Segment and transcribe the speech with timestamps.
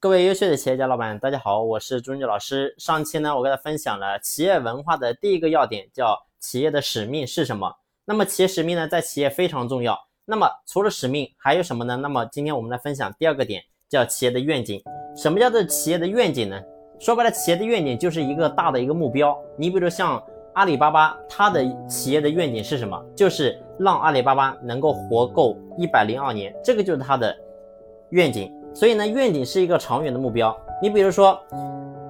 [0.00, 2.72] 各位优秀的企业家老板，大家好，我是朱俊老师。
[2.78, 7.68] 上期呢，我给大家分享了企业文化的第一个要点，叫企业的使命是什么。
[8.04, 9.98] 那么企业使命呢，在企业非常重要。
[10.24, 11.96] 那么除了使命，还有什么呢？
[11.96, 14.80] 那么今天我们来分享第二个点，叫企业的愿景。
[15.16, 16.62] 什么叫做企业的愿景呢？
[17.00, 19.36] 说白了，企业的愿景就是一个大的一个目标。
[19.56, 20.22] 你比如说像
[20.54, 23.04] 阿里巴巴，它的企业的愿景是什么？
[23.16, 27.36] 就是让阿里巴巴能够活够一百零二年，这个就是它的
[28.10, 28.54] 愿景。
[28.74, 30.56] 所以呢，愿景是一个长远的目标。
[30.80, 31.38] 你比如说，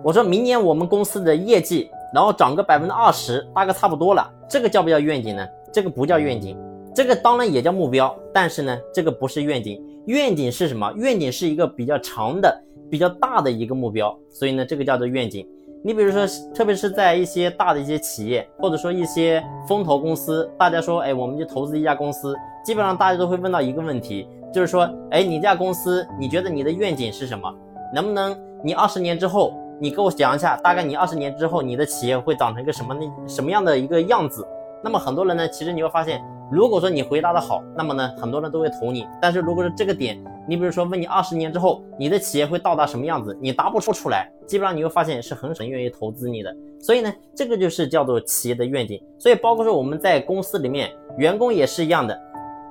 [0.02, 4.30] 我说明年我们公司的业绩，然后涨个百分之二十，大概差不多了。
[4.48, 5.46] 这个叫不叫愿景呢？
[5.72, 6.56] 这个不叫愿景，
[6.94, 9.82] 这个当然也叫目标，但是呢，这个不是愿景。
[10.06, 10.90] 愿景是什么？
[10.96, 14.16] 愿景是一个比较长的、比较大的一个目标。
[14.30, 15.46] 所以呢，这个叫做愿景。
[15.84, 24.26] 你比如说，特别是在一些大的一些企业，或者说一些风投公司，大家说，哎，我们就投资一家公司，基本上大家都会问到一个问题。
[24.52, 27.52] 就是说，哎，你这家公司，你觉得你的愿景是什么？
[27.94, 33.00] 能不能你二十年之后，你给我讲一下，大概你二十年之后，你的企业会长成一个什么呢？
[33.26, 34.46] 什么样的一个样子？
[34.82, 39.06] 那么很多人呢，其实你会发现，如果说你回答的好，那么呢，很多人都会投你。
[39.20, 46.54] 但是如果说这个点，你比如说问你二十年之后，你的企业会到达什么样子，你答不出出来，基本上你会发现是很少愿意投资你的。
[46.80, 49.00] 所以呢，这个就是叫做企业的愿景。
[49.18, 52.18] 所以包括说我们在公司里面，员工也是一样的，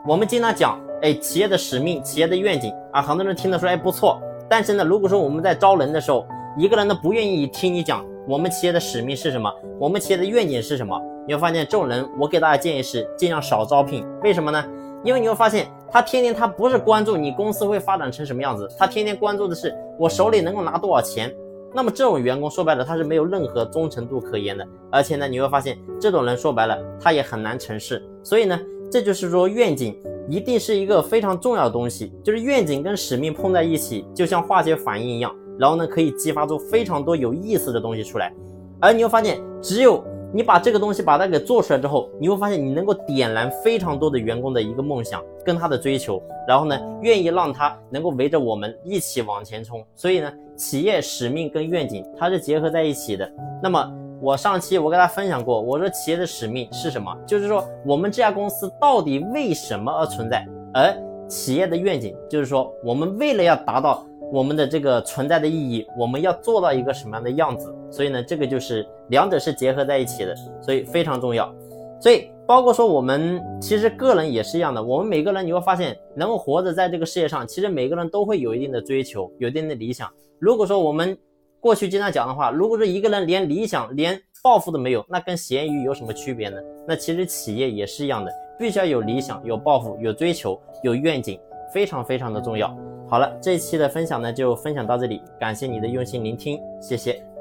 [0.08, 0.80] 我们经常讲。
[1.02, 4.20] 哎，企业的使命，企业的愿景啊，很多人听得出来不错。
[4.50, 6.26] 但是呢，如果说我们在招人的时候，
[6.58, 14.06] 一个人呢不愿意听你讲我们企业的使命是什么，我们企业的愿景是什么，你会发现这种人，我给大家建议是尽量少招聘。
[14.24, 14.66] 为什么呢？
[15.04, 21.32] 因为你会发现他天天他不是关注你公司会发展成什么样子，他天天关注的是我手里能够拿多少钱。
[21.74, 24.66] 那么这种员工说白了，他是没有任何忠诚度可言的。
[24.90, 28.02] 而且呢，你会发现这种人说白了，他也很难成事。
[28.24, 29.96] 所以呢，这就是说愿景。
[30.30, 38.34] 一定是一个非常重要的东西，就是愿景跟使命碰在一起，就像化学反应一样，然后呢可以激发出非常多有意思的东西出来。
[38.80, 49.84] 而你会发现，只有你把这个东西把它给做出来之后，你会发现你能够点燃非常多的员工的一个梦想跟他的追求，然后呢愿意让他能够围着我们一起往前冲。
[49.96, 53.32] 所以呢，企业使命跟愿景它是结合在一起的。
[53.64, 53.92] 那么。
[54.20, 57.16] 我上期我跟大家分享过，我说企业的使命是什么？
[57.26, 60.46] 就是说我们这家公司到底为什么而存在？
[60.74, 60.96] 而
[61.28, 67.74] 企业的愿景就是说我们为了要达到我们的这个存在的意义，我们要做到一个什么样的样子？
[67.92, 71.54] 所以呢，这个就是两者是结合在一起的，所以非常重要。
[72.00, 80.10] 所以包括说我们其实个人也是一样的，我们每个人你会发现能够活着在这个世界上，其实每个人都会有一定的追求，有一定的理想。
[80.40, 81.18] 如果说我们
[81.60, 86.58] 过去经常讲的话，如果说一个人连理想、连抱负都没有，那跟咸鱼有什么区别呢？
[86.88, 91.40] 那其实企业也是一样的，必须要有理想、有抱负、有追求、有愿景，
[91.74, 92.74] 非常非常的重要。
[93.10, 97.37] 好了，这一期的分享呢就分享到这里，感谢你的用心聆听，谢谢。